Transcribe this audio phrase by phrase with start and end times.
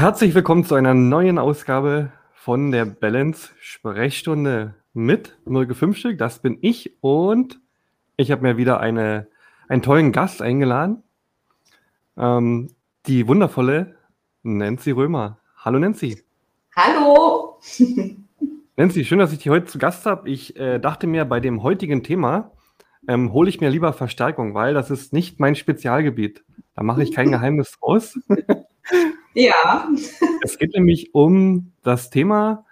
[0.00, 6.16] Herzlich willkommen zu einer neuen Ausgabe von der Balance Sprechstunde mit Mirke Fünfstück.
[6.16, 7.60] Das bin ich und
[8.16, 9.28] ich habe mir wieder eine,
[9.68, 11.02] einen tollen Gast eingeladen.
[12.16, 12.70] Ähm,
[13.04, 13.94] die wundervolle
[14.42, 15.38] Nancy Römer.
[15.58, 16.22] Hallo Nancy.
[16.74, 17.58] Hallo.
[18.76, 20.30] Nancy, schön, dass ich dich heute zu Gast habe.
[20.30, 22.52] Ich äh, dachte mir, bei dem heutigen Thema
[23.06, 26.42] ähm, hole ich mir lieber Verstärkung, weil das ist nicht mein Spezialgebiet.
[26.74, 28.18] Da mache ich kein Geheimnis draus.
[29.34, 29.88] ja.
[30.42, 32.64] Es geht nämlich um das Thema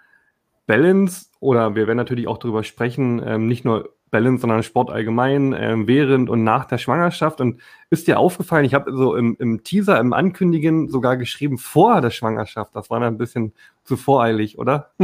[0.67, 5.55] Balance oder wir werden natürlich auch darüber sprechen, ähm, nicht nur Balance, sondern Sport allgemein,
[5.57, 7.41] ähm, während und nach der Schwangerschaft.
[7.41, 12.01] Und ist dir aufgefallen, ich habe so im, im, Teaser, im Ankündigen sogar geschrieben vor
[12.01, 12.75] der Schwangerschaft.
[12.75, 14.91] Das war dann ein bisschen zu voreilig, oder?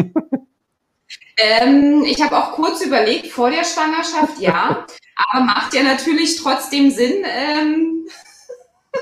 [1.38, 4.86] Ähm, ich habe auch kurz überlegt, vor der Schwangerschaft, ja.
[5.16, 8.08] aber macht ja natürlich trotzdem Sinn, ähm,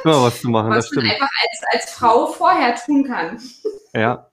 [0.06, 0.72] ja, was zu machen.
[0.72, 3.40] Was man einfach als, als Frau vorher tun kann.
[3.94, 4.30] Ja.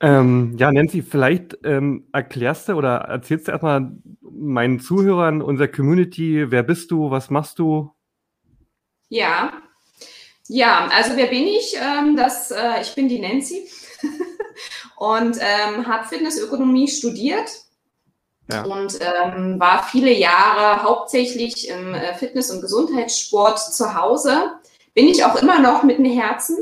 [0.00, 6.50] Ähm, ja, Nancy, vielleicht ähm, erklärst du oder erzählst du erstmal meinen Zuhörern, unserer Community,
[6.50, 7.94] wer bist du, was machst du?
[9.08, 9.52] Ja,
[10.48, 11.74] ja, also wer bin ich?
[11.80, 13.66] Ähm, das, äh, ich bin die Nancy
[14.96, 17.63] und ähm, habe Fitnessökonomie studiert
[18.50, 18.62] ja.
[18.64, 24.52] und ähm, war viele Jahre hauptsächlich im äh, Fitness- und Gesundheitssport zu Hause.
[24.94, 26.56] Bin ich auch immer noch mit dem Herzen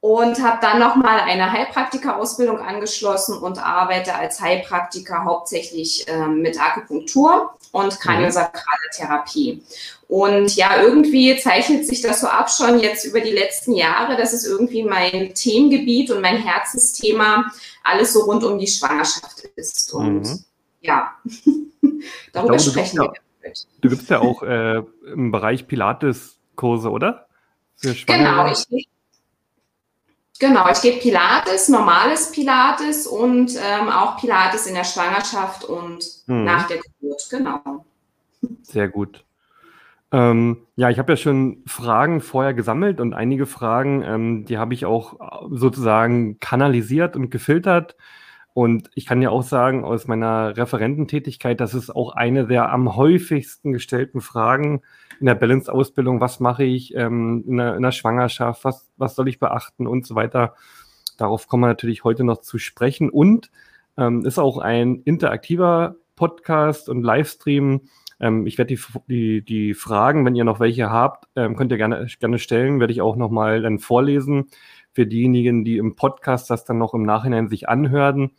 [0.00, 7.54] und habe dann nochmal eine Heilpraktika-Ausbildung angeschlossen und arbeite als Heilpraktiker hauptsächlich ähm, mit Akupunktur
[7.72, 7.98] und mhm.
[7.98, 9.62] kraniosakrale Therapie.
[10.08, 14.16] Und ja, irgendwie zeichnet sich das so ab schon jetzt über die letzten Jahre.
[14.16, 17.50] Das ist irgendwie mein Themengebiet und mein Herzensthema,
[17.82, 19.92] alles so rund um die Schwangerschaft ist.
[19.92, 20.44] Und mhm
[20.86, 21.12] ja,
[22.32, 23.12] darüber glaube, sprechen wir.
[23.44, 27.26] Ja, du gibst ja auch äh, im Bereich Pilates-Kurse, oder?
[27.80, 28.88] genau, ich,
[30.38, 36.44] genau, ich gebe Pilates, normales Pilates und ähm, auch Pilates in der Schwangerschaft und mhm.
[36.44, 37.84] nach der Geburt, genau.
[38.62, 39.24] Sehr gut.
[40.12, 44.72] Ähm, ja, ich habe ja schon Fragen vorher gesammelt und einige Fragen, ähm, die habe
[44.72, 45.18] ich auch
[45.50, 47.96] sozusagen kanalisiert und gefiltert.
[48.56, 52.96] Und ich kann ja auch sagen, aus meiner Referententätigkeit, das ist auch eine der am
[52.96, 54.80] häufigsten gestellten Fragen
[55.20, 56.22] in der Balance-Ausbildung.
[56.22, 58.64] Was mache ich ähm, in, der, in, der, Schwangerschaft?
[58.64, 60.54] Was, was soll ich beachten und so weiter?
[61.18, 63.10] Darauf kommen wir natürlich heute noch zu sprechen.
[63.10, 63.50] Und
[63.98, 67.82] ähm, ist auch ein interaktiver Podcast und Livestream.
[68.20, 71.76] Ähm, ich werde die, die, die Fragen, wenn ihr noch welche habt, ähm, könnt ihr
[71.76, 74.46] gerne, gerne stellen, werde ich auch nochmal dann vorlesen
[74.96, 78.30] für diejenigen, die im Podcast das dann noch im Nachhinein sich anhören,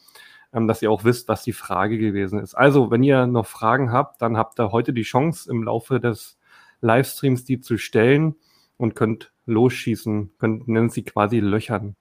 [0.52, 2.56] ähm, dass ihr auch wisst, was die Frage gewesen ist.
[2.56, 6.40] Also, wenn ihr noch Fragen habt, dann habt ihr heute die Chance, im Laufe des
[6.82, 8.36] Livestreams die zu stellen
[8.76, 11.96] und könnt losschießen, könnt Nancy quasi löchern.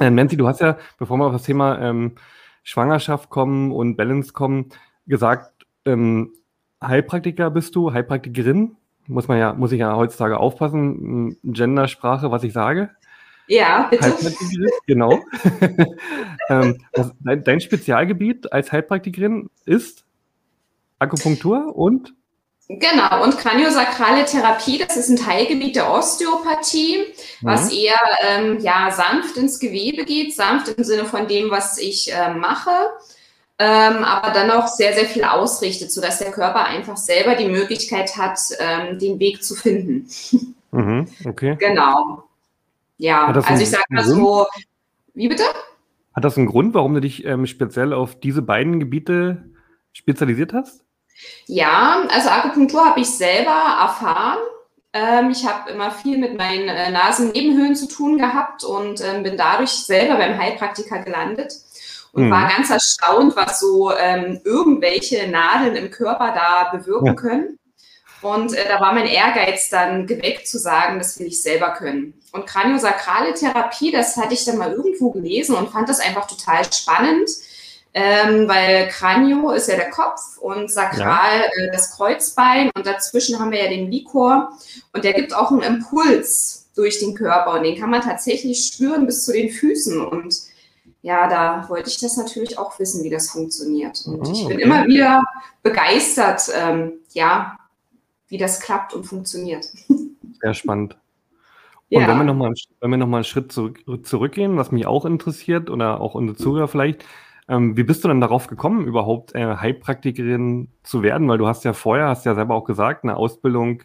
[0.00, 2.14] Äh, Nancy, du hast ja, bevor wir auf das Thema ähm,
[2.62, 4.70] Schwangerschaft kommen und Balance kommen,
[5.06, 6.32] gesagt, ähm,
[6.82, 8.76] Heilpraktiker bist du, Heilpraktikerin.
[9.06, 12.90] Muss man ja, muss ich ja heutzutage aufpassen, Gendersprache, was ich sage.
[13.48, 14.14] Ja, bitte.
[14.86, 15.22] Genau.
[16.48, 16.78] ähm,
[17.20, 20.04] dein, dein Spezialgebiet als Heilpraktikerin ist
[20.98, 22.14] Akupunktur und?
[22.68, 27.04] Genau, und kraniosakrale Therapie, das ist ein Teilgebiet der Osteopathie,
[27.40, 27.78] was mhm.
[27.78, 32.34] eher ähm, ja, sanft ins Gewebe geht, sanft im Sinne von dem, was ich äh,
[32.34, 32.72] mache,
[33.60, 38.16] ähm, aber dann auch sehr, sehr viel ausrichtet, sodass der Körper einfach selber die Möglichkeit
[38.16, 40.08] hat, ähm, den Weg zu finden.
[40.72, 41.56] Mhm, okay.
[41.58, 42.25] Genau.
[42.98, 44.46] Ja, also ich sage mal so,
[45.14, 45.44] wie bitte?
[46.14, 49.50] Hat das einen Grund, warum du dich ähm, speziell auf diese beiden Gebiete
[49.92, 50.82] spezialisiert hast?
[51.46, 54.38] Ja, also Akupunktur habe ich selber erfahren.
[54.92, 59.36] Ähm, ich habe immer viel mit meinen äh, Nasennebenhöhlen zu tun gehabt und ähm, bin
[59.36, 61.52] dadurch selber beim Heilpraktiker gelandet
[62.12, 62.30] und mhm.
[62.30, 67.14] war ganz erstaunt, was so ähm, irgendwelche Nadeln im Körper da bewirken ja.
[67.14, 67.58] können.
[68.22, 72.14] Und äh, da war mein Ehrgeiz dann geweckt zu sagen, das will ich selber können.
[72.36, 76.70] Und kraniosakrale Therapie, das hatte ich dann mal irgendwo gelesen und fand das einfach total
[76.70, 77.30] spannend,
[77.94, 81.64] ähm, weil Kranio ist ja der Kopf und sakral ja.
[81.64, 84.50] äh, das Kreuzbein und dazwischen haben wir ja den Likor
[84.92, 89.06] und der gibt auch einen Impuls durch den Körper und den kann man tatsächlich spüren
[89.06, 90.36] bis zu den Füßen und
[91.00, 94.02] ja, da wollte ich das natürlich auch wissen, wie das funktioniert.
[94.06, 94.62] Und oh, ich bin okay.
[94.62, 95.22] immer wieder
[95.62, 97.56] begeistert, ähm, ja,
[98.28, 99.70] wie das klappt und funktioniert.
[100.42, 100.96] Sehr spannend.
[101.90, 102.08] Und ja.
[102.08, 105.70] wenn wir nochmal wenn wir noch mal einen Schritt zurück, zurückgehen, was mich auch interessiert
[105.70, 107.04] oder auch unsere Zuhörer vielleicht,
[107.48, 111.28] ähm, wie bist du denn darauf gekommen, überhaupt äh, Heilpraktikerin zu werden?
[111.28, 113.84] Weil du hast ja vorher, hast ja selber auch gesagt, eine Ausbildung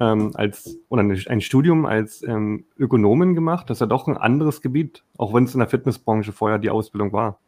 [0.00, 3.70] ähm, als oder ein Studium als ähm, Ökonomin gemacht.
[3.70, 6.70] Das ist ja doch ein anderes Gebiet, auch wenn es in der Fitnessbranche vorher die
[6.70, 7.38] Ausbildung war.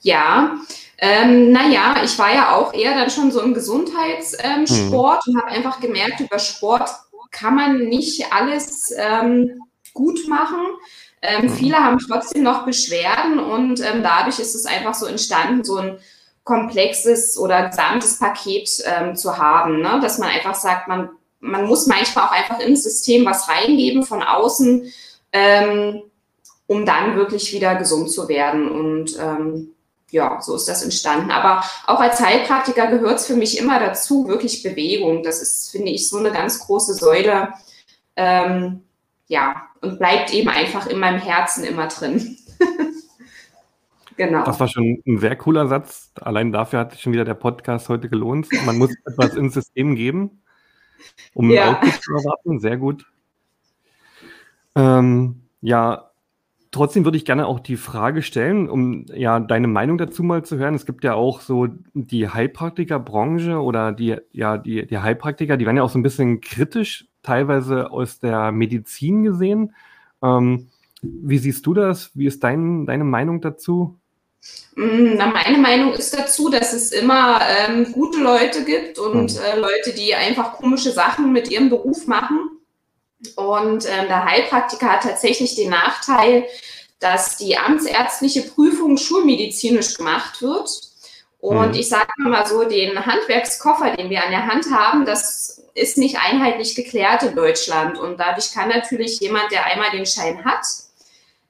[0.00, 0.56] Ja,
[0.98, 4.94] ähm, naja, ich war ja auch eher dann schon so im Gesundheitssport ähm, mhm.
[4.94, 6.88] und habe einfach gemerkt, über Sport
[7.30, 9.60] kann man nicht alles ähm,
[9.94, 10.60] gut machen.
[11.22, 11.50] Ähm, mhm.
[11.50, 15.98] Viele haben trotzdem noch Beschwerden und ähm, dadurch ist es einfach so entstanden, so ein
[16.44, 19.98] komplexes oder gesamtes Paket ähm, zu haben, ne?
[20.00, 24.22] dass man einfach sagt, man, man muss manchmal auch einfach ins System was reingeben von
[24.22, 24.92] außen,
[25.32, 26.02] ähm,
[26.68, 28.70] um dann wirklich wieder gesund zu werden.
[28.70, 29.72] Und ähm,
[30.10, 31.30] ja, so ist das entstanden.
[31.30, 35.22] Aber auch als Heilpraktiker gehört es für mich immer dazu, wirklich Bewegung.
[35.22, 37.52] Das ist, finde ich, so eine ganz große Säule.
[38.14, 38.82] Ähm,
[39.26, 42.38] ja, und bleibt eben einfach in meinem Herzen immer drin.
[44.16, 44.44] genau.
[44.44, 46.12] Das war schon ein sehr cooler Satz.
[46.20, 48.48] Allein dafür hat sich schon wieder der Podcast heute gelohnt.
[48.64, 50.42] Man muss etwas ins System geben,
[51.34, 51.70] um ja.
[51.70, 52.60] Output zu erwarten.
[52.60, 53.06] Sehr gut.
[54.76, 56.10] Ähm, ja,
[56.76, 60.58] Trotzdem würde ich gerne auch die Frage stellen, um ja deine Meinung dazu mal zu
[60.58, 60.74] hören.
[60.74, 65.78] Es gibt ja auch so die Heilpraktikerbranche oder die, ja, die, die Heilpraktiker, die werden
[65.78, 69.74] ja auch so ein bisschen kritisch, teilweise aus der Medizin gesehen.
[70.22, 70.68] Ähm,
[71.00, 72.10] wie siehst du das?
[72.12, 73.98] Wie ist dein, deine Meinung dazu?
[74.74, 79.38] Mm, na, meine Meinung ist dazu, dass es immer ähm, gute Leute gibt und hm.
[79.38, 82.50] äh, Leute, die einfach komische Sachen mit ihrem Beruf machen.
[83.36, 86.46] Und ähm, der Heilpraktiker hat tatsächlich den Nachteil,
[86.98, 90.68] dass die amtsärztliche Prüfung schulmedizinisch gemacht wird.
[91.38, 91.74] Und mhm.
[91.74, 96.18] ich sage mal so, den Handwerkskoffer, den wir an der Hand haben, das ist nicht
[96.18, 97.98] einheitlich geklärt in Deutschland.
[97.98, 100.64] Und dadurch kann natürlich jemand, der einmal den Schein hat,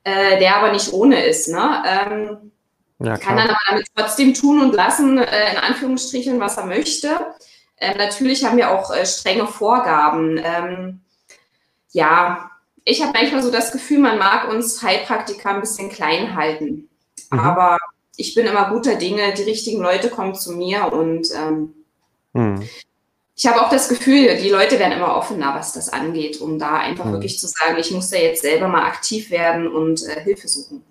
[0.05, 2.53] äh, der aber nicht ohne ist, ne, ähm,
[2.99, 7.35] ja, kann dann aber damit trotzdem tun und lassen, äh, in Anführungsstrichen, was er möchte.
[7.77, 10.41] Äh, natürlich haben wir auch äh, strenge Vorgaben.
[10.43, 11.01] Ähm,
[11.97, 12.51] ja,
[12.85, 16.89] ich habe manchmal so das Gefühl, man mag uns Heilpraktiker ein bisschen klein halten.
[17.31, 17.41] Mhm.
[17.41, 17.79] Aber
[18.17, 21.73] ich bin immer guter Dinge, die richtigen Leute kommen zu mir und ähm,
[22.35, 22.63] mhm.
[23.35, 26.77] ich habe auch das Gefühl, die Leute werden immer offener, was das angeht, um da
[26.77, 27.13] einfach mhm.
[27.13, 30.83] wirklich zu sagen, ich muss da jetzt selber mal aktiv werden und äh, Hilfe suchen.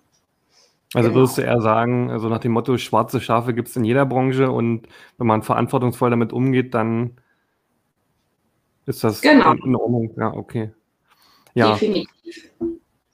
[0.96, 1.22] Also genau.
[1.22, 4.50] würdest du eher sagen, also nach dem Motto, schwarze Schafe gibt es in jeder Branche
[4.50, 4.88] und
[5.20, 7.18] wenn man verantwortungsvoll damit umgeht, dann
[8.88, 9.52] ist das genau.
[9.52, 10.12] in Ordnung.
[10.18, 10.72] Ja, okay.
[11.56, 11.74] Ja.
[11.74, 12.52] Definitiv.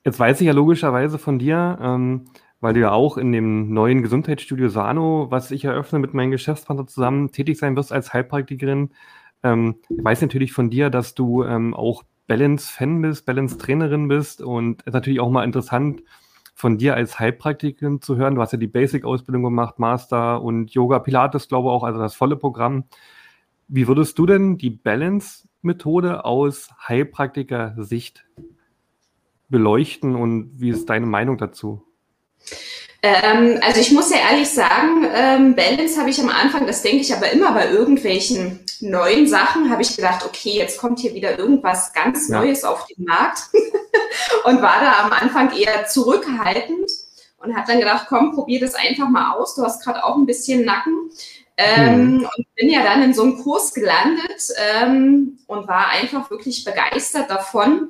[0.04, 2.26] Jetzt weiß ich ja logischerweise von dir, ähm,
[2.60, 6.88] weil du ja auch in dem neuen Gesundheitsstudio Sano, was ich eröffne mit meinem Geschäftspartner
[6.88, 8.90] zusammen, tätig sein wirst als Heilpraktikerin.
[9.44, 14.82] Ähm, ich weiß natürlich von dir, dass du ähm, auch Balance-Fan bist, Balance-Trainerin bist und
[14.82, 16.02] es ist natürlich auch mal interessant,
[16.56, 18.36] von dir als Heilpraktikerin zu hören.
[18.36, 22.16] Du hast ja die Basic-Ausbildung gemacht, Master und Yoga, Pilates, glaube ich auch, also das
[22.16, 22.86] volle Programm.
[23.68, 28.26] Wie würdest du denn die Balance Methode aus Heilpraktiker-Sicht
[29.50, 31.84] beleuchten und wie ist deine Meinung dazu?
[33.04, 37.02] Ähm, also ich muss ja ehrlich sagen, ähm, Balance habe ich am Anfang, das denke
[37.02, 41.38] ich aber immer bei irgendwelchen neuen Sachen, habe ich gedacht, okay, jetzt kommt hier wieder
[41.40, 42.40] irgendwas ganz ja.
[42.40, 43.50] Neues auf den Markt
[44.46, 46.92] und war da am Anfang eher zurückhaltend
[47.38, 49.56] und habe dann gedacht, komm, probier das einfach mal aus.
[49.56, 51.10] Du hast gerade auch ein bisschen Nacken.
[51.62, 52.24] Ähm, mhm.
[52.24, 57.30] Und bin ja dann in so einem Kurs gelandet ähm, und war einfach wirklich begeistert
[57.30, 57.90] davon.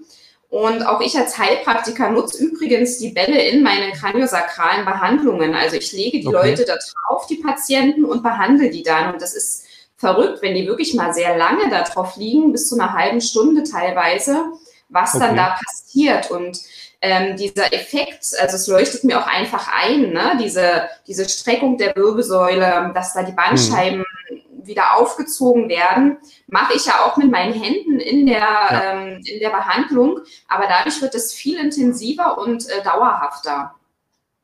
[0.50, 5.56] Und auch ich als Heilpraktiker nutze übrigens die Bälle in meine kraniosakralen Behandlungen.
[5.56, 6.50] Also ich lege die okay.
[6.50, 9.13] Leute da drauf, die Patienten, und behandle die dann.
[9.13, 12.75] Und das ist verrückt, wenn die wirklich mal sehr lange da drauf liegen, bis zu
[12.75, 14.44] einer halben Stunde teilweise,
[14.90, 15.25] was okay.
[15.25, 16.32] dann da passiert.
[16.32, 16.60] Und
[17.01, 20.38] ähm, dieser Effekt, also es leuchtet mir auch einfach ein, ne?
[20.39, 24.67] diese, diese Streckung der Wirbelsäule, dass da die Bandscheiben mhm.
[24.67, 26.17] wieder aufgezogen werden,
[26.48, 28.93] mache ich ja auch mit meinen Händen in der, ja.
[28.93, 33.74] ähm, in der Behandlung, aber dadurch wird es viel intensiver und äh, dauerhafter.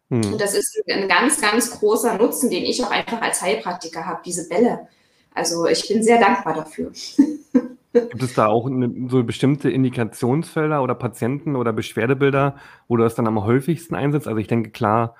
[0.10, 0.34] Mhm.
[0.34, 4.22] Und das ist ein ganz, ganz großer Nutzen, den ich auch einfach als Heilpraktiker habe,
[4.26, 4.88] diese Bälle.
[5.36, 6.92] Also ich bin sehr dankbar dafür.
[8.10, 12.56] Gibt es da auch eine, so bestimmte Indikationsfelder oder Patienten oder Beschwerdebilder,
[12.88, 14.28] wo du das dann am häufigsten einsetzt?
[14.28, 15.16] Also ich denke, klar,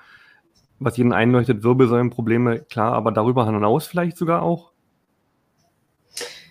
[0.78, 4.72] was jeden einleuchtet, Wirbelsäulenprobleme, klar, aber darüber hinaus vielleicht sogar auch?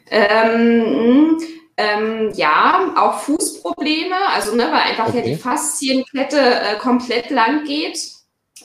[0.09, 1.37] Ähm,
[1.77, 5.19] ähm, ja, auch Fußprobleme, also ne, weil einfach okay.
[5.19, 7.99] ja die Faszienkette äh, komplett lang geht,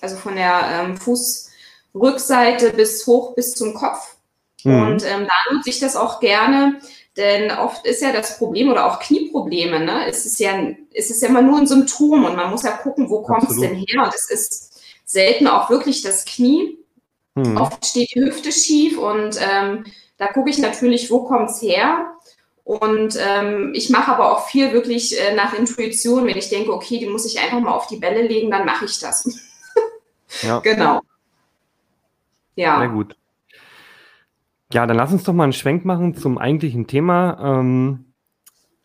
[0.01, 4.17] also von der ähm, Fußrückseite bis hoch bis zum Kopf.
[4.65, 4.83] Mhm.
[4.83, 6.79] Und ähm, da nutze ich das auch gerne,
[7.17, 10.07] denn oft ist ja das Problem oder auch Knieprobleme, ne?
[10.07, 10.53] Es ist ja,
[10.95, 13.59] es ist ja immer nur ein Symptom und man muss ja gucken, wo kommt es
[13.59, 14.05] denn her?
[14.05, 16.79] Und es ist selten auch wirklich das Knie.
[17.37, 17.57] Hm.
[17.57, 19.85] Oft steht die Hüfte schief und ähm,
[20.17, 22.13] da gucke ich natürlich, wo kommt es her?
[22.65, 26.27] Und ähm, ich mache aber auch viel wirklich äh, nach Intuition.
[26.27, 28.85] Wenn ich denke, okay, die muss ich einfach mal auf die Bälle legen, dann mache
[28.85, 29.29] ich das.
[30.41, 30.61] Ja.
[30.61, 31.03] genau.
[32.57, 32.79] Ja.
[32.79, 33.17] Sehr gut.
[34.73, 37.61] Ja, dann lass uns doch mal einen Schwenk machen zum eigentlichen Thema.
[37.61, 38.15] Ähm,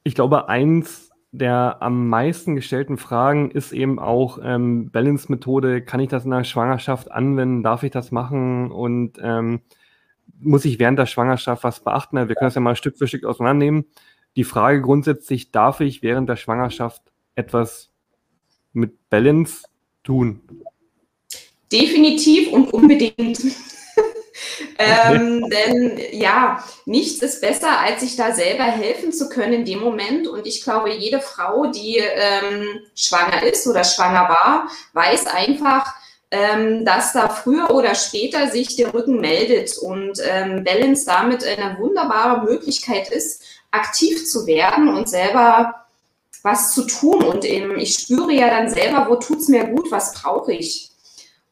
[0.04, 5.82] ich glaube, eins der am meisten gestellten Fragen ist eben auch ähm, Balance-Methode.
[5.84, 7.64] Kann ich das in der Schwangerschaft anwenden?
[7.64, 8.72] Darf ich das machen?
[8.72, 9.62] Und ähm,
[10.40, 12.18] muss ich während der Schwangerschaft was beachten?
[12.18, 13.86] Wir können das ja mal Stück für Stück auseinandernehmen.
[14.36, 17.02] Die Frage grundsätzlich, darf ich während der Schwangerschaft
[17.36, 17.92] etwas
[18.74, 19.64] mit Balance
[20.04, 20.42] tun?
[21.72, 23.40] Definitiv und unbedingt.
[24.78, 29.80] Ähm, denn ja, nichts ist besser, als sich da selber helfen zu können in dem
[29.80, 30.28] Moment.
[30.28, 35.94] Und ich glaube, jede Frau, die ähm, schwanger ist oder schwanger war, weiß einfach,
[36.30, 41.78] ähm, dass da früher oder später sich der Rücken meldet und ähm, Balance damit eine
[41.80, 45.86] wunderbare Möglichkeit ist, aktiv zu werden und selber
[46.44, 47.24] was zu tun.
[47.24, 50.90] Und eben, ich spüre ja dann selber, wo tut es mir gut, was brauche ich.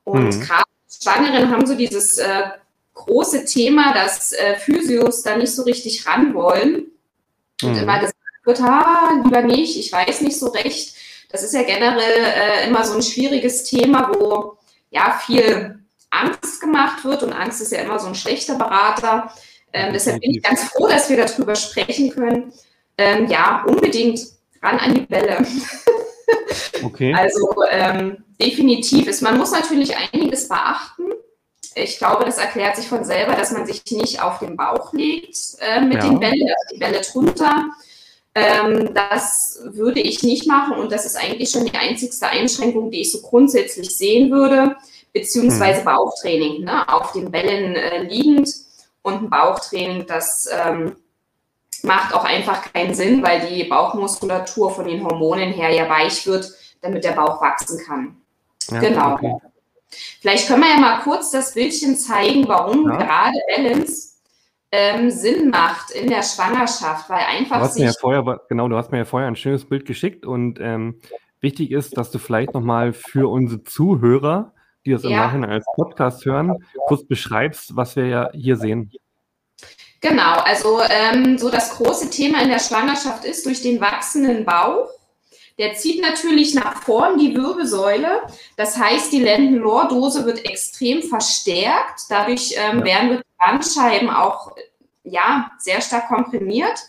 [0.03, 0.41] Und mhm.
[0.41, 0.63] gerade
[1.01, 2.43] Schwangeren haben so dieses äh,
[2.95, 6.87] große Thema, dass äh, Physios da nicht so richtig ran wollen
[7.61, 7.79] und mhm.
[7.79, 10.95] immer gesagt wird, ah, lieber nicht, ich weiß nicht so recht.
[11.29, 14.57] Das ist ja generell äh, immer so ein schwieriges Thema, wo
[14.89, 19.31] ja viel Angst gemacht wird und Angst ist ja immer so ein schlechter Berater.
[19.73, 22.53] Ähm, deshalb bin ich ganz froh, dass wir darüber sprechen können.
[22.97, 24.21] Ähm, ja, unbedingt
[24.61, 25.45] ran an die Bälle.
[26.83, 27.13] Okay.
[27.17, 29.21] Also ähm, definitiv ist.
[29.21, 31.14] Man muss natürlich einiges beachten.
[31.77, 35.37] Ich glaube, das erklärt sich von selber, dass man sich nicht auf den Bauch legt
[35.59, 36.09] äh, mit ja.
[36.09, 37.65] den Bällen, also die Bälle drunter.
[38.33, 43.01] Ähm, das würde ich nicht machen und das ist eigentlich schon die einzigste Einschränkung, die
[43.01, 44.77] ich so grundsätzlich sehen würde,
[45.13, 45.85] beziehungsweise hm.
[45.85, 46.87] Bauchtraining, ne?
[46.87, 48.49] auf den Bällen äh, liegend
[49.01, 50.95] und ein Bauchtraining, das ähm,
[51.83, 56.51] macht auch einfach keinen Sinn, weil die Bauchmuskulatur von den Hormonen her ja weich wird,
[56.81, 58.17] damit der Bauch wachsen kann.
[58.69, 59.13] Ja, genau.
[59.13, 59.33] Okay.
[60.21, 62.97] Vielleicht können wir ja mal kurz das Bildchen zeigen, warum ja.
[62.97, 64.15] gerade Balance
[64.71, 67.57] ähm, Sinn macht in der Schwangerschaft, weil einfach.
[67.57, 70.25] Du hast mir ja vorher, genau, du hast mir ja vorher ein schönes Bild geschickt
[70.25, 70.99] und ähm,
[71.39, 74.53] wichtig ist, dass du vielleicht nochmal für unsere Zuhörer,
[74.85, 75.27] die das im ja.
[75.27, 78.91] Nachhinein als Podcast hören, kurz beschreibst, was wir ja hier sehen.
[80.01, 84.89] Genau, also ähm, so das große Thema in der Schwangerschaft ist durch den wachsenden Bauch.
[85.57, 88.23] Der zieht natürlich nach vorn die Wirbelsäule.
[88.57, 92.01] Das heißt, die Lendenlordose wird extrem verstärkt.
[92.09, 92.85] Dadurch ähm, ja.
[92.85, 94.55] werden die Bandscheiben auch
[95.03, 96.79] ja, sehr stark komprimiert.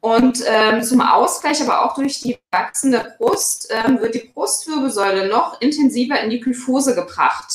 [0.00, 5.60] Und ähm, zum Ausgleich, aber auch durch die wachsende Brust, ähm, wird die Brustwirbelsäule noch
[5.60, 7.52] intensiver in die Kyphose gebracht.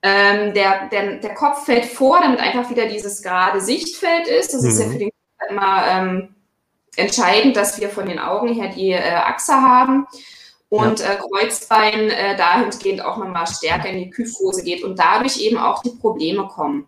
[0.00, 4.54] Ähm, der, der, der Kopf fällt vor, damit einfach wieder dieses gerade Sichtfeld ist.
[4.54, 4.68] Das mhm.
[4.68, 4.92] ist ja mhm.
[4.92, 6.34] für den Kopf immer ähm,
[6.96, 10.06] entscheidend, dass wir von den Augen her die äh, Achse haben
[10.68, 11.12] und ja.
[11.12, 15.82] äh, Kreuzbein äh, dahingehend auch nochmal stärker in die Kyphose geht und dadurch eben auch
[15.82, 16.86] die Probleme kommen.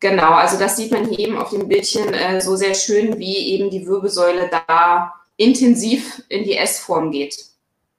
[0.00, 3.54] Genau, also das sieht man hier eben auf dem Bildchen äh, so sehr schön, wie
[3.54, 7.36] eben die Wirbelsäule da intensiv in die S-Form geht.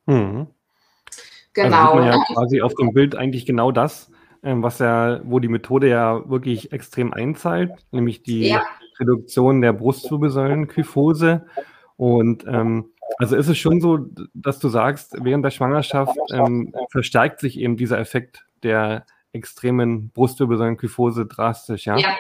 [0.05, 0.47] Mhm.
[1.53, 1.93] Genau.
[1.93, 4.11] Also sieht man ja quasi auf dem Bild eigentlich genau das,
[4.43, 8.63] ähm, was ja, wo die Methode ja wirklich extrem einzahlt, nämlich die ja.
[8.99, 11.45] Reduktion der Brustwirbelsäulenkyphose.
[11.95, 13.99] Und ähm, also ist es schon so,
[14.33, 21.25] dass du sagst, während der Schwangerschaft ähm, verstärkt sich eben dieser Effekt der extremen Brustwirbelsäulenkyphose
[21.25, 21.97] drastisch, ja?
[21.97, 22.15] Ja,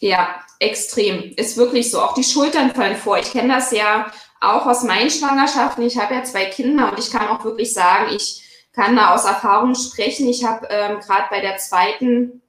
[0.00, 1.34] ja, extrem.
[1.36, 2.00] Ist wirklich so.
[2.00, 3.18] Auch die Schultern fallen vor.
[3.18, 4.10] Ich kenne das ja
[4.40, 5.84] auch aus meinen Schwangerschaften.
[5.84, 9.26] Ich habe ja zwei Kinder und ich kann auch wirklich sagen, ich kann da aus
[9.26, 10.28] Erfahrung sprechen.
[10.28, 12.40] Ich habe ähm, gerade bei der zweiten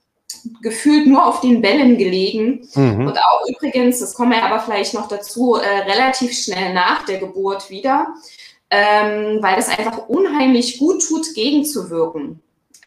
[0.61, 2.67] gefühlt nur auf den Bällen gelegen.
[2.75, 3.07] Mhm.
[3.07, 7.19] Und auch übrigens, das kommen wir aber vielleicht noch dazu, äh, relativ schnell nach der
[7.19, 8.07] Geburt wieder,
[8.69, 12.23] ähm, weil es einfach unheimlich gut tut, gegenzuwirken.
[12.23, 12.39] Mhm.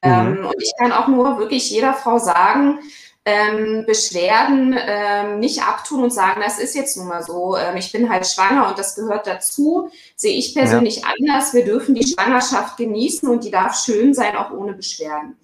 [0.02, 2.78] Ähm, und ich kann auch nur wirklich jeder Frau sagen,
[3.26, 7.90] ähm, Beschwerden ähm, nicht abtun und sagen, das ist jetzt nun mal so, ähm, ich
[7.90, 11.08] bin halt schwanger und das gehört dazu, sehe ich persönlich ja.
[11.18, 11.54] anders.
[11.54, 15.36] Wir dürfen die Schwangerschaft genießen und die darf schön sein, auch ohne Beschwerden.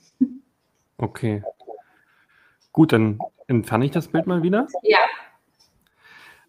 [0.99, 1.43] Okay.
[2.73, 4.67] Gut, dann entferne ich das Bild mal wieder.
[4.83, 4.99] Ja.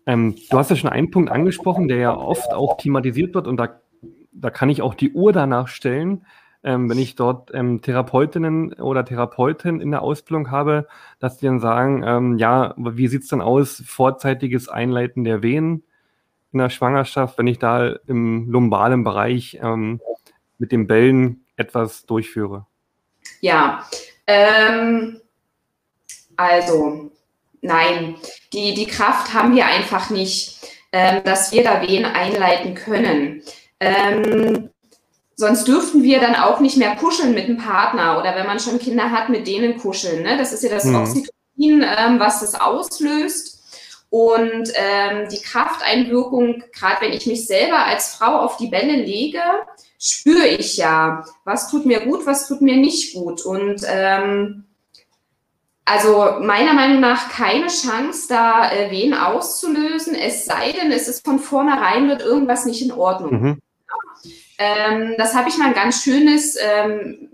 [0.05, 3.57] Ähm, du hast ja schon einen Punkt angesprochen, der ja oft auch thematisiert wird und
[3.57, 3.79] da,
[4.31, 6.25] da kann ich auch die Uhr danach stellen
[6.63, 10.87] ähm, wenn ich dort ähm, Therapeutinnen oder Therapeuten in der Ausbildung habe,
[11.19, 15.83] dass die dann sagen, ähm, ja, wie sieht es denn aus, vorzeitiges Einleiten der Wehen
[16.51, 20.01] in der Schwangerschaft, wenn ich da im lumbalen Bereich ähm,
[20.57, 22.67] mit den Bällen etwas durchführe?
[23.39, 23.83] Ja,
[24.27, 25.20] ähm,
[26.49, 27.11] also
[27.61, 28.15] nein,
[28.53, 30.57] die, die Kraft haben wir einfach nicht,
[30.91, 33.43] ähm, dass wir da Wehen einleiten können.
[33.79, 34.69] Ähm,
[35.35, 38.79] sonst dürften wir dann auch nicht mehr kuscheln mit dem Partner oder wenn man schon
[38.79, 40.23] Kinder hat, mit denen kuscheln.
[40.23, 40.37] Ne?
[40.37, 40.95] Das ist ja das mhm.
[40.95, 43.59] Oxytocin, ähm, was das auslöst.
[44.09, 49.41] Und ähm, die Krafteinwirkung, gerade wenn ich mich selber als Frau auf die Bälle lege,
[49.97, 53.45] spüre ich ja, was tut mir gut, was tut mir nicht gut.
[53.45, 54.65] Und ähm,
[55.85, 61.25] also meiner Meinung nach keine Chance, da äh, Wehen auszulösen, es sei denn, es ist
[61.25, 63.41] von vornherein wird irgendwas nicht in Ordnung.
[63.41, 63.61] Mhm.
[64.57, 67.29] Ähm, das habe ich mal ein ganz schönes ähm,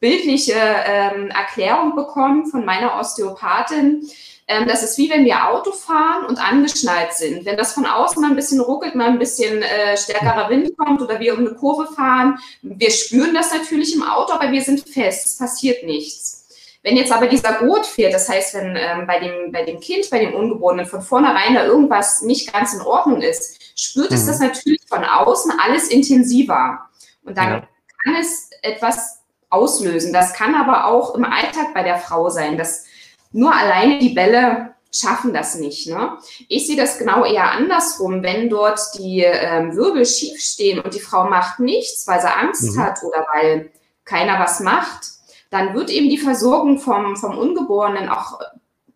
[0.00, 4.08] bildliche ähm, Erklärung bekommen von meiner Osteopathin.
[4.48, 7.44] Ähm, das ist wie wenn wir Auto fahren und angeschnallt sind.
[7.44, 11.02] Wenn das von außen mal ein bisschen ruckelt, mal ein bisschen äh, stärkerer Wind kommt
[11.02, 14.88] oder wir um eine Kurve fahren, wir spüren das natürlich im Auto, aber wir sind
[14.88, 16.39] fest, es passiert nichts.
[16.82, 20.08] Wenn jetzt aber dieser Gurt fehlt, das heißt, wenn ähm, bei, dem, bei dem Kind,
[20.10, 24.16] bei dem Ungeborenen von vornherein da irgendwas nicht ganz in Ordnung ist, spürt mhm.
[24.16, 26.78] es das natürlich von außen alles intensiver.
[27.22, 27.68] Und dann ja.
[28.02, 29.20] kann es etwas
[29.50, 30.12] auslösen.
[30.12, 32.56] Das kann aber auch im Alltag bei der Frau sein.
[32.56, 32.84] dass
[33.32, 35.88] nur alleine die Bälle schaffen das nicht.
[35.88, 36.18] Ne?
[36.48, 38.22] Ich sehe das genau eher andersrum.
[38.22, 42.74] Wenn dort die ähm, Wirbel schief stehen und die Frau macht nichts, weil sie Angst
[42.74, 42.80] mhm.
[42.80, 43.70] hat oder weil
[44.04, 45.06] keiner was macht,
[45.50, 48.38] dann wird eben die Versorgung vom, vom Ungeborenen auch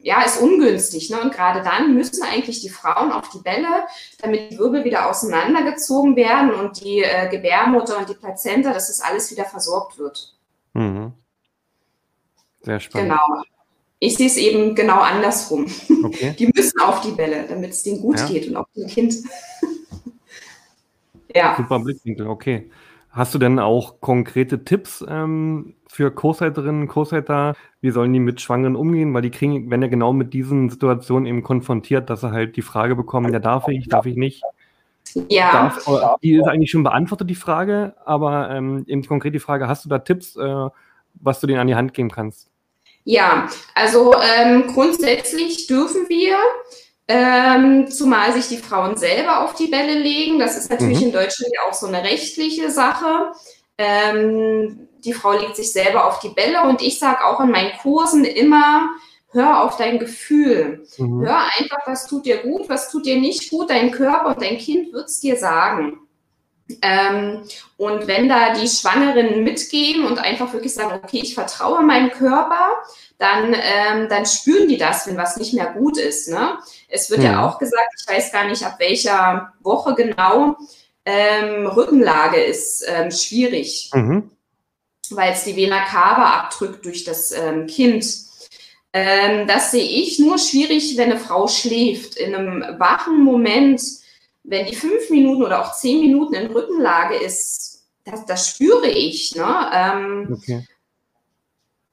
[0.05, 1.09] ja, ist ungünstig.
[1.09, 1.21] Ne?
[1.21, 3.87] Und gerade dann müssen eigentlich die Frauen auf die Bälle,
[4.21, 9.01] damit die Wirbel wieder auseinandergezogen werden und die äh, Gebärmutter und die Plazenta, dass das
[9.01, 10.37] alles wieder versorgt wird.
[10.75, 11.15] Mhm.
[12.61, 13.13] Sehr spannend.
[13.13, 13.43] Genau.
[13.99, 15.67] Ich sehe es eben genau andersrum.
[16.05, 16.35] Okay.
[16.39, 18.27] Die müssen auf die Bälle, damit es denen gut ja.
[18.27, 19.15] geht und auch dem Kind.
[21.35, 21.55] ja.
[21.57, 22.71] Super Blickwinkel, okay.
[23.15, 27.55] Hast du denn auch konkrete Tipps ähm, für Co-Seiterinnen, Co-Seiter?
[27.81, 29.15] Wie sollen die mit Schwangeren umgehen?
[29.15, 32.63] Weil die kriegen, wenn ja genau mit diesen Situationen eben konfrontiert, dass sie halt die
[32.63, 34.43] Frage bekommen, ja, darf ich, darf ich nicht?
[35.29, 35.53] Ja.
[35.53, 39.69] Darf, äh, die ist eigentlich schon beantwortet, die Frage, aber ähm, eben konkret die Frage,
[39.69, 40.69] hast du da Tipps, äh,
[41.15, 42.51] was du denen an die Hand geben kannst?
[43.05, 46.37] Ja, also ähm, grundsätzlich dürfen wir
[47.07, 50.39] ähm, zumal sich die Frauen selber auf die Bälle legen.
[50.39, 51.07] Das ist natürlich mhm.
[51.07, 53.33] in Deutschland ja auch so eine rechtliche Sache.
[53.77, 57.77] Ähm, die Frau legt sich selber auf die Bälle und ich sage auch in meinen
[57.83, 58.89] Kursen immer,
[59.31, 60.87] hör auf dein Gefühl.
[60.97, 61.27] Mhm.
[61.27, 63.69] Hör einfach, was tut dir gut, was tut dir nicht gut.
[63.69, 66.01] Dein Körper und dein Kind wird es dir sagen.
[66.81, 67.43] Ähm,
[67.77, 72.71] und wenn da die Schwangeren mitgehen und einfach wirklich sagen, okay, ich vertraue meinem Körper,
[73.19, 76.29] dann, ähm, dann spüren die das, wenn was nicht mehr gut ist.
[76.29, 76.59] Ne?
[76.89, 77.33] Es wird ja.
[77.33, 80.57] ja auch gesagt, ich weiß gar nicht, ab welcher Woche genau,
[81.05, 84.31] ähm, Rückenlage ist ähm, schwierig, mhm.
[85.11, 88.07] weil es die Vena cava abdrückt durch das ähm, Kind.
[88.95, 92.17] Ähm, das sehe ich nur schwierig, wenn eine Frau schläft.
[92.17, 93.83] In einem wachen Moment
[94.45, 99.35] wenn die fünf Minuten oder auch zehn Minuten in Rückenlage ist, das, das spüre ich.
[99.35, 99.71] Ne?
[99.73, 100.67] Ähm, okay.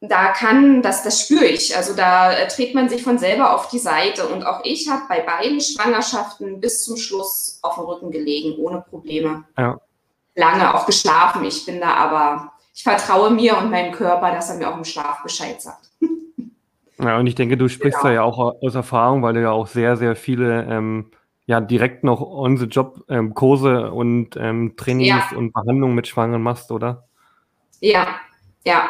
[0.02, 1.76] Da kann, das, das spüre ich.
[1.76, 4.28] Also da äh, trägt man sich von selber auf die Seite.
[4.28, 8.82] Und auch ich habe bei beiden Schwangerschaften bis zum Schluss auf dem Rücken gelegen, ohne
[8.82, 9.46] Probleme.
[9.58, 9.80] Ja.
[10.36, 11.46] Lange auch geschlafen.
[11.46, 14.86] Ich bin da aber, ich vertraue mir und meinem Körper, dass er mir auch im
[14.86, 15.90] Schlaf Bescheid sagt.
[17.00, 18.10] Ja, und ich denke, du sprichst genau.
[18.10, 21.12] da ja auch aus Erfahrung, weil du ja auch sehr, sehr viele ähm,
[21.52, 25.38] ja direkt noch on the job ähm, Kurse und ähm, Trainings ja.
[25.38, 27.10] und Behandlungen mit Schwangeren machst, oder?
[27.82, 28.08] Ja,
[28.64, 28.90] ja.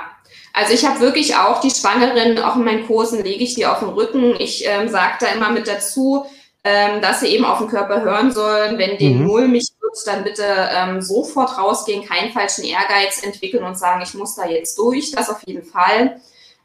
[0.53, 3.79] Also ich habe wirklich auch die Schwangeren, auch in meinen Kursen lege ich die auf
[3.79, 4.35] den Rücken.
[4.37, 6.25] Ich ähm, sage da immer mit dazu,
[6.63, 8.77] ähm, dass sie eben auf den Körper hören sollen.
[8.77, 9.25] Wenn die mhm.
[9.25, 14.35] mulmig wird, dann bitte ähm, sofort rausgehen, keinen falschen Ehrgeiz entwickeln und sagen, ich muss
[14.35, 15.11] da jetzt durch.
[15.11, 16.21] Das auf jeden Fall.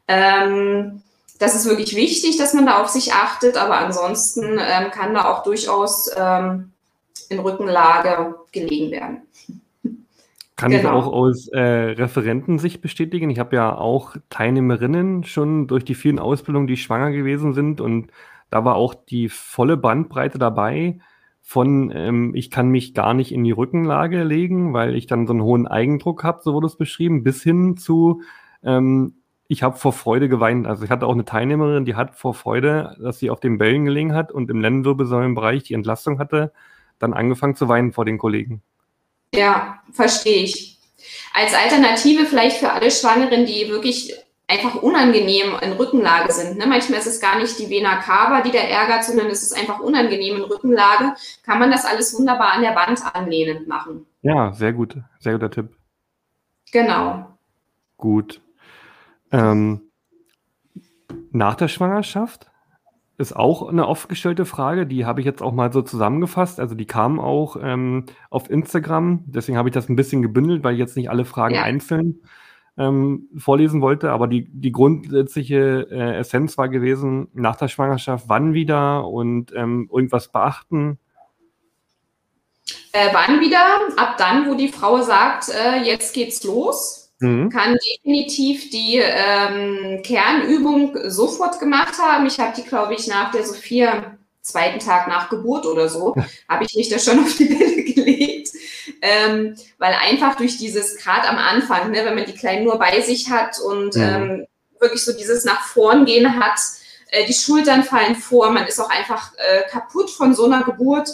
[0.07, 1.01] Ähm,
[1.39, 5.25] das ist wirklich wichtig, dass man da auf sich achtet, aber ansonsten ähm, kann da
[5.25, 6.71] auch durchaus ähm,
[7.29, 9.21] in Rückenlage gelegen werden.
[10.55, 10.81] Kann genau.
[10.81, 13.29] ich auch aus äh, Referentensicht bestätigen.
[13.29, 18.11] Ich habe ja auch Teilnehmerinnen schon durch die vielen Ausbildungen, die schwanger gewesen sind und
[18.49, 20.99] da war auch die volle Bandbreite dabei
[21.41, 25.33] von ähm, ich kann mich gar nicht in die Rückenlage legen, weil ich dann so
[25.33, 28.21] einen hohen Eigendruck habe, so wurde es beschrieben, bis hin zu
[28.63, 29.13] ähm,
[29.47, 30.67] ich habe vor Freude geweint.
[30.67, 33.85] Also ich hatte auch eine Teilnehmerin, die hat vor Freude, dass sie auf den Bällen
[33.85, 36.51] gelegen hat und im Lendenwirbelsäulenbereich die Entlastung hatte,
[36.99, 38.61] dann angefangen zu weinen vor den Kollegen.
[39.33, 40.79] Ja, verstehe ich.
[41.33, 44.13] Als Alternative vielleicht für alle Schwangeren, die wirklich
[44.47, 46.57] einfach unangenehm in Rückenlage sind.
[46.57, 46.65] Ne?
[46.65, 49.79] Manchmal ist es gar nicht die Vena cava, die der ärgert, sondern es ist einfach
[49.79, 51.15] unangenehm in Rückenlage.
[51.43, 54.05] Kann man das alles wunderbar an der Wand anlehnend machen.
[54.21, 54.95] Ja, sehr gut.
[55.19, 55.69] Sehr guter Tipp.
[56.71, 57.37] Genau.
[57.97, 58.41] Gut.
[59.31, 59.81] Ähm,
[61.31, 62.49] nach der Schwangerschaft,
[63.17, 66.59] ist auch eine oft gestellte Frage, die habe ich jetzt auch mal so zusammengefasst.
[66.59, 70.73] Also die kam auch ähm, auf Instagram, deswegen habe ich das ein bisschen gebündelt, weil
[70.73, 71.63] ich jetzt nicht alle Fragen ja.
[71.63, 72.21] einzeln
[72.77, 74.11] ähm, vorlesen wollte.
[74.11, 79.89] Aber die, die grundsätzliche äh, Essenz war gewesen, nach der Schwangerschaft wann wieder und ähm,
[79.91, 80.99] irgendwas beachten.
[82.91, 83.65] Äh, wann wieder?
[83.97, 87.49] Ab dann, wo die Frau sagt, äh, jetzt geht's los mhm.
[87.49, 92.25] kann definitiv die ähm, Kernübung sofort gemacht haben.
[92.25, 96.15] Ich habe die, glaube ich, nach der Sophia zweiten Tag nach Geburt oder so,
[96.47, 98.49] habe ich mich da schon auf die Bälle gelegt.
[99.01, 103.01] Ähm, weil einfach durch dieses, gerade am Anfang, ne, wenn man die Kleinen nur bei
[103.01, 104.01] sich hat und mhm.
[104.01, 104.47] ähm,
[104.79, 106.59] wirklich so dieses nach vorn gehen hat,
[107.09, 111.09] äh, die Schultern fallen vor, man ist auch einfach äh, kaputt von so einer Geburt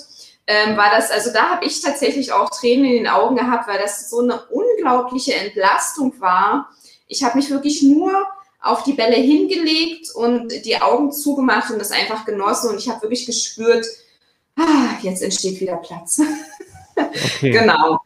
[0.47, 3.79] ähm, war das, also da habe ich tatsächlich auch Tränen in den Augen gehabt, weil
[3.79, 6.69] das so eine unglaubliche Entlastung war.
[7.07, 8.11] Ich habe mich wirklich nur
[8.61, 13.01] auf die Bälle hingelegt und die Augen zugemacht und das einfach genossen und ich habe
[13.03, 13.85] wirklich gespürt,
[14.57, 16.21] ah, jetzt entsteht wieder Platz.
[16.95, 17.49] Okay.
[17.49, 17.99] genau.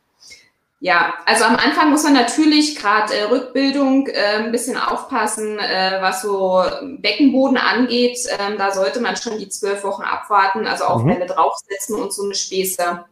[0.80, 5.98] Ja, also am Anfang muss man natürlich gerade äh, Rückbildung äh, ein bisschen aufpassen, äh,
[6.02, 6.64] was so
[7.00, 8.20] Beckenboden angeht.
[8.38, 11.08] Ähm, da sollte man schon die zwölf Wochen abwarten, also auf mhm.
[11.08, 13.06] Bälle draufsetzen und so eine Späße.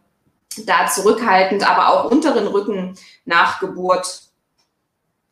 [0.66, 4.22] Da zurückhaltend, aber auch unteren Rücken nach Geburt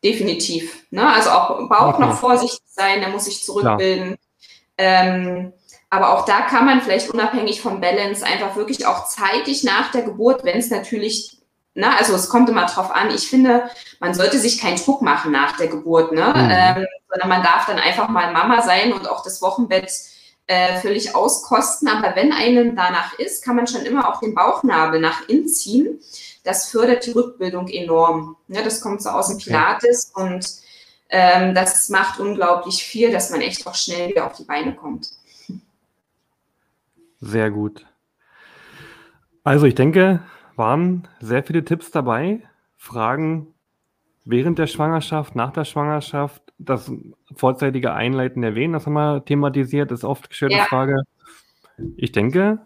[0.02, 0.84] definitiv.
[0.90, 1.08] Ne?
[1.08, 2.00] Also auch Bauch okay.
[2.02, 4.16] noch vorsichtig sein, der muss sich zurückbilden.
[4.76, 5.52] Ähm,
[5.88, 10.02] aber auch da kann man vielleicht unabhängig vom Balance einfach wirklich auch zeitig nach der
[10.02, 11.38] Geburt, wenn es natürlich
[11.74, 11.96] Ne?
[11.98, 13.10] Also es kommt immer drauf an.
[13.10, 13.68] Ich finde,
[14.00, 16.32] man sollte sich keinen Druck machen nach der Geburt, ne?
[16.34, 16.50] Mhm.
[16.50, 19.90] Ähm, sondern man darf dann einfach mal Mama sein und auch das Wochenbett
[20.46, 21.88] äh, völlig auskosten.
[21.88, 26.00] Aber wenn einem danach ist, kann man schon immer auch den Bauchnabel nach innen ziehen.
[26.44, 28.36] Das fördert die Rückbildung enorm.
[28.48, 28.62] Ne?
[28.62, 30.24] Das kommt so aus dem Pilates okay.
[30.24, 30.46] und
[31.08, 35.08] ähm, das macht unglaublich viel, dass man echt auch schnell wieder auf die Beine kommt.
[37.20, 37.86] Sehr gut.
[39.44, 40.22] Also ich denke,
[40.56, 42.40] waren sehr viele Tipps dabei.
[42.76, 43.54] Fragen
[44.24, 46.90] während der Schwangerschaft, nach der Schwangerschaft, das
[47.34, 50.64] vorzeitige Einleiten der Wehen, das haben wir thematisiert, ist oft gestellte ja.
[50.64, 51.02] Frage.
[51.96, 52.60] Ich denke,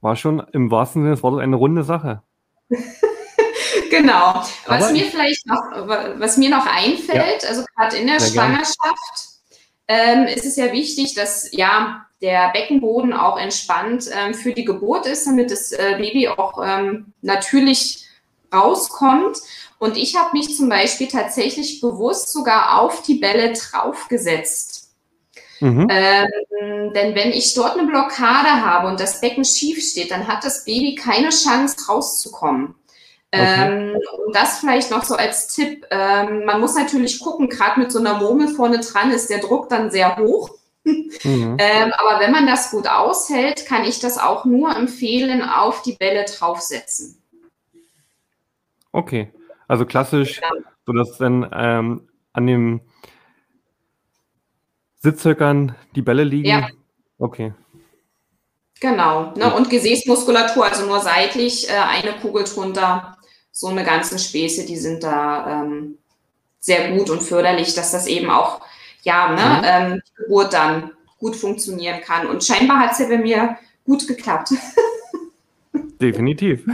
[0.00, 2.22] war schon im wahrsten Sinne des Wortes eine runde Sache.
[3.90, 4.42] genau.
[4.66, 5.62] Was Aber mir vielleicht noch,
[6.18, 7.48] was mir noch einfällt, ja.
[7.48, 9.33] also gerade in der Schwangerschaft,
[9.88, 15.06] ähm, ist es ja wichtig, dass ja der Beckenboden auch entspannt ähm, für die Geburt
[15.06, 18.06] ist, damit das äh, Baby auch ähm, natürlich
[18.52, 19.38] rauskommt.
[19.78, 24.94] Und ich habe mich zum Beispiel tatsächlich bewusst sogar auf die Bälle draufgesetzt.
[25.60, 25.88] Mhm.
[25.90, 30.44] Ähm, denn wenn ich dort eine Blockade habe und das Becken schief steht, dann hat
[30.44, 32.74] das Baby keine Chance rauszukommen.
[33.34, 33.92] Okay.
[33.92, 35.86] Ähm, und das vielleicht noch so als Tipp.
[35.90, 39.68] Ähm, man muss natürlich gucken, gerade mit so einer Murmel vorne dran ist der Druck
[39.68, 40.50] dann sehr hoch.
[40.84, 41.08] Mhm.
[41.58, 45.94] ähm, aber wenn man das gut aushält, kann ich das auch nur empfehlen, auf die
[45.94, 47.20] Bälle draufsetzen.
[48.92, 49.32] Okay,
[49.66, 50.48] also klassisch, ja.
[50.50, 50.68] Genau.
[50.86, 52.80] sodass dann ähm, an den
[54.96, 56.48] Sitzhöckern die Bälle liegen.
[56.48, 56.68] Ja.
[57.18, 57.52] Okay.
[58.80, 59.32] Genau.
[59.36, 59.52] Ne?
[59.54, 63.16] Und Gesäßmuskulatur, also nur seitlich, äh, eine Kugel drunter,
[63.54, 65.96] so eine ganzen Späße, die sind da ähm,
[66.58, 68.60] sehr gut und förderlich, dass das eben auch
[69.02, 69.92] ja, ne, mhm.
[69.94, 72.26] ähm, die Geburt dann gut funktionieren kann.
[72.26, 74.54] Und scheinbar hat es ja bei mir gut geklappt.
[76.00, 76.66] Definitiv.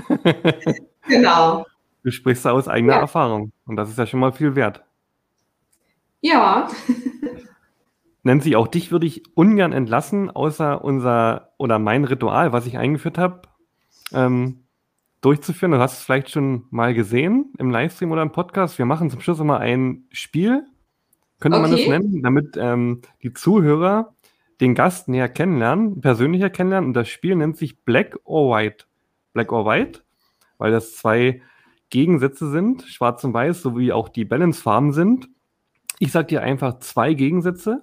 [1.06, 1.66] genau.
[2.02, 3.00] Du sprichst aus eigener ja.
[3.00, 4.82] Erfahrung und das ist ja schon mal viel wert.
[6.22, 6.68] Ja.
[8.22, 13.18] Nancy, auch dich würde ich ungern entlassen, außer unser oder mein Ritual, was ich eingeführt
[13.18, 13.42] habe,
[14.12, 14.64] ähm,
[15.20, 15.72] durchzuführen.
[15.72, 18.78] Du hast es vielleicht schon mal gesehen im Livestream oder im Podcast.
[18.78, 20.64] Wir machen zum Schluss immer ein Spiel
[21.40, 21.68] könnte okay.
[21.68, 24.14] man das nennen, damit ähm, die Zuhörer
[24.60, 26.88] den Gast näher kennenlernen, persönlicher kennenlernen.
[26.88, 28.84] Und das Spiel nennt sich Black or White.
[29.32, 30.02] Black or White,
[30.58, 31.40] weil das zwei
[31.88, 35.28] Gegensätze sind, schwarz und weiß, sowie auch die Balance-Farben sind.
[35.98, 37.82] Ich sage dir einfach zwei Gegensätze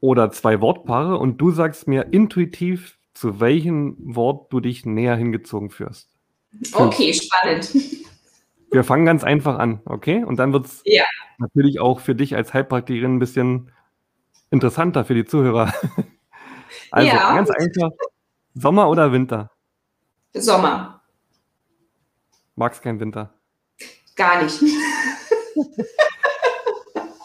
[0.00, 5.70] oder zwei Wortpaare und du sagst mir intuitiv, zu welchem Wort du dich näher hingezogen
[5.70, 6.10] führst.
[6.72, 7.74] Okay, spannend.
[8.70, 10.24] Wir fangen ganz einfach an, okay?
[10.24, 11.04] Und dann wird es ja.
[11.38, 13.70] natürlich auch für dich als Heilpraktikerin ein bisschen
[14.50, 15.72] interessanter für die Zuhörer.
[16.90, 17.34] Also ja.
[17.34, 17.90] ganz einfach,
[18.54, 19.50] Sommer oder Winter?
[20.32, 21.02] Sommer.
[22.56, 23.34] Magst kein Winter?
[24.16, 24.60] Gar nicht.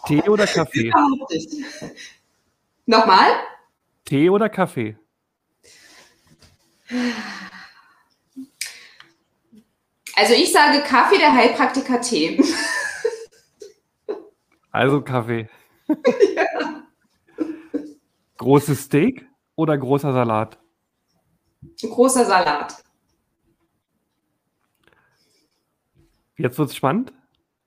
[0.08, 0.88] Tee oder Kaffee?
[0.88, 1.54] Überhaupt nicht.
[2.86, 3.28] Nochmal?
[4.06, 4.98] Tee oder Kaffee?
[10.16, 12.44] Also ich sage Kaffee, der Heilpraktiker Tee.
[14.72, 15.50] Also Kaffee.
[16.36, 16.84] Ja.
[18.38, 20.60] Großes Steak oder großer Salat?
[21.82, 22.84] Großer Salat.
[26.38, 27.12] Jetzt wird es spannend.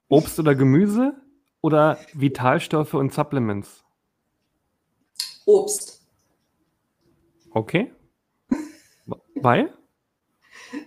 [0.08, 1.14] Obst oder Gemüse
[1.60, 3.84] oder Vitalstoffe und Supplements?
[5.44, 6.02] Obst.
[7.50, 7.92] Okay.
[9.42, 9.72] Weil?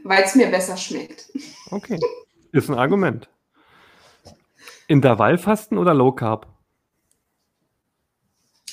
[0.03, 1.31] Weil es mir besser schmeckt.
[1.71, 1.99] Okay.
[2.51, 3.29] Ist ein Argument.
[4.87, 6.47] Intervallfasten oder Low Carb?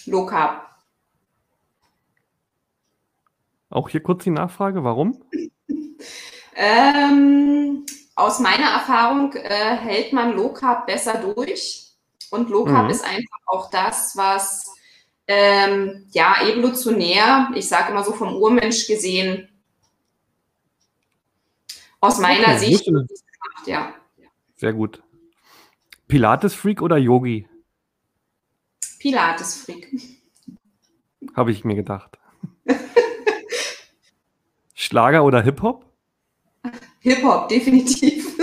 [0.07, 0.69] Low Carb.
[3.71, 5.25] Auch hier kurz die Nachfrage, warum?
[6.55, 11.93] Ähm, aus meiner Erfahrung äh, hält man Low Carb besser durch.
[12.31, 12.91] Und Low Carb mhm.
[12.91, 14.67] ist einfach auch das, was
[15.27, 19.49] ähm, ja evolutionär, ich sage immer so vom Urmensch gesehen,
[22.03, 23.09] aus meiner okay, Sicht gemacht,
[23.67, 23.95] ja.
[24.57, 25.03] Sehr gut.
[26.09, 27.49] Pilates-Freak oder Yogi?
[28.99, 29.89] Pilates-Freak.
[31.35, 32.19] Habe ich mir gedacht.
[34.75, 35.87] Schlager oder Hip-Hop?
[37.01, 38.37] Hip-Hop, definitiv.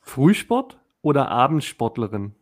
[0.00, 2.34] Frühsport oder Abendsportlerin?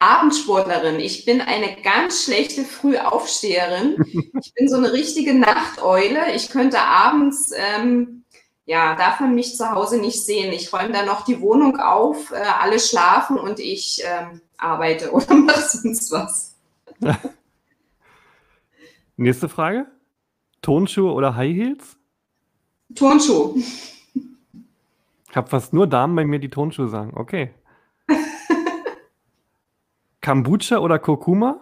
[0.00, 0.98] Abendsportlerin.
[0.98, 3.96] Ich bin eine ganz schlechte Frühaufsteherin.
[4.42, 6.34] Ich bin so eine richtige Nachteule.
[6.34, 8.24] Ich könnte abends, ähm,
[8.64, 10.52] ja, darf man mich zu Hause nicht sehen.
[10.54, 15.34] Ich räume dann noch die Wohnung auf, äh, alle schlafen und ich ähm, arbeite oder
[15.34, 16.56] mache sonst was.
[19.16, 19.86] Nächste Frage.
[20.62, 21.98] Turnschuhe oder High Heels?
[22.94, 23.54] Turnschuhe.
[25.28, 27.12] Ich habe fast nur Damen bei mir, die Turnschuhe sagen.
[27.14, 27.50] Okay.
[30.22, 31.60] Kombucha oder Kurkuma?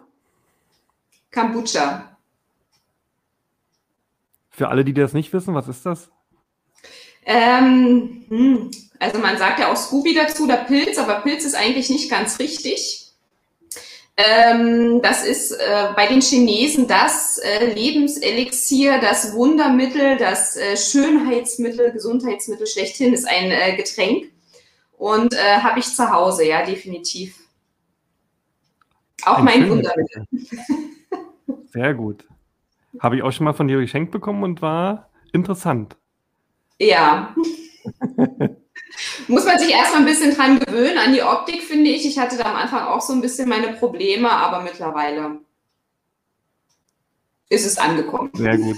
[1.33, 2.17] Kombucha.
[4.51, 6.11] Für alle, die das nicht wissen, was ist das?
[7.25, 11.91] Ähm, hm, also man sagt ja auch Scooby dazu, der Pilz, aber Pilz ist eigentlich
[11.91, 13.05] nicht ganz richtig.
[14.17, 21.93] Ähm, das ist äh, bei den Chinesen das äh, Lebenselixier, das Wundermittel, das äh, Schönheitsmittel,
[21.93, 24.33] Gesundheitsmittel schlechthin ist ein äh, Getränk.
[24.97, 27.37] Und äh, habe ich zu Hause, ja, definitiv.
[29.25, 30.27] Auch ein mein Wundermittel.
[31.67, 32.25] Sehr gut.
[33.01, 35.97] Habe ich auch schon mal von dir geschenkt bekommen und war interessant.
[36.79, 37.35] Ja.
[39.29, 42.07] Muss man sich erstmal ein bisschen dran gewöhnen, an die Optik, finde ich.
[42.07, 45.41] Ich hatte da am Anfang auch so ein bisschen meine Probleme, aber mittlerweile
[47.49, 48.31] ist es angekommen.
[48.35, 48.77] Sehr gut.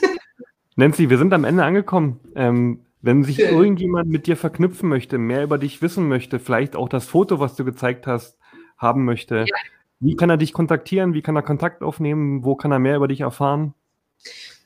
[0.77, 2.21] Nancy, wir sind am Ende angekommen.
[2.35, 3.55] Ähm, wenn sich Schön.
[3.55, 7.57] irgendjemand mit dir verknüpfen möchte, mehr über dich wissen möchte, vielleicht auch das Foto, was
[7.57, 8.39] du gezeigt hast,
[8.77, 9.57] haben möchte, ja.
[10.01, 11.15] Wie kann er dich kontaktieren?
[11.15, 12.43] Wie kann er Kontakt aufnehmen?
[12.45, 13.75] Wo kann er mehr über dich erfahren?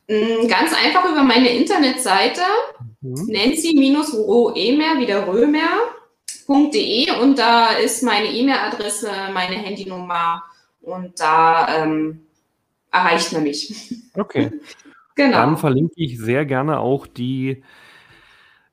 [0.08, 2.42] Mm, ganz einfach über meine Internetseite
[3.00, 3.26] mhm.
[3.26, 10.42] nancy-roemer, wieder römer.de und da ist meine E-Mail-Adresse, meine Handynummer
[10.82, 12.26] und da ähm,
[12.90, 13.94] erreicht man mich.
[14.16, 14.52] Okay.
[15.16, 15.38] genau.
[15.38, 17.64] Dann verlinke ich sehr gerne auch die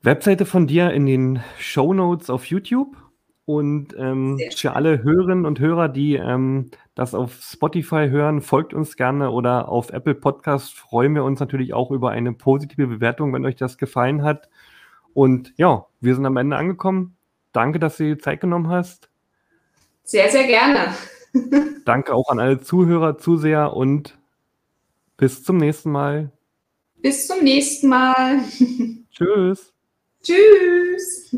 [0.04, 2.96] Webseite von dir in den Show Notes auf YouTube.
[3.46, 8.96] Und ähm, für alle Hörerinnen und Hörer, die ähm, das auf Spotify hören, folgt uns
[8.96, 13.46] gerne oder auf Apple Podcast freuen wir uns natürlich auch über eine positive Bewertung, wenn
[13.46, 14.50] euch das gefallen hat.
[15.14, 17.18] Und ja, wir sind am Ende angekommen.
[17.52, 19.10] Danke, dass du dir Zeit genommen hast.
[20.04, 20.94] Sehr, sehr gerne.
[21.86, 24.18] Danke auch an alle Zuhörer, Zuseher und
[25.18, 26.32] bis zum nächsten Mal.
[27.02, 28.40] Bis zum nächsten Mal.
[29.12, 29.74] Tschüss.
[30.24, 31.36] Tschüss.